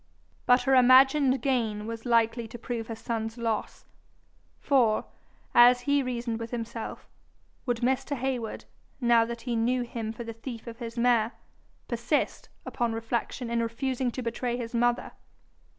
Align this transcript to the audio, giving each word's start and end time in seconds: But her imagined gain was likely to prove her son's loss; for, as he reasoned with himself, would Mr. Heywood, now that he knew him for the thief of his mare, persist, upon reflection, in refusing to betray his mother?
But 0.47 0.63
her 0.63 0.73
imagined 0.73 1.43
gain 1.43 1.85
was 1.85 2.07
likely 2.07 2.47
to 2.47 2.57
prove 2.57 2.87
her 2.87 2.95
son's 2.95 3.37
loss; 3.37 3.85
for, 4.59 5.05
as 5.53 5.81
he 5.81 6.01
reasoned 6.01 6.39
with 6.39 6.49
himself, 6.49 7.07
would 7.67 7.81
Mr. 7.81 8.17
Heywood, 8.17 8.65
now 8.99 9.25
that 9.25 9.41
he 9.41 9.55
knew 9.55 9.83
him 9.83 10.11
for 10.11 10.23
the 10.23 10.33
thief 10.33 10.65
of 10.65 10.79
his 10.79 10.97
mare, 10.97 11.33
persist, 11.87 12.49
upon 12.65 12.93
reflection, 12.93 13.51
in 13.51 13.61
refusing 13.61 14.09
to 14.13 14.23
betray 14.23 14.57
his 14.57 14.73
mother? 14.73 15.11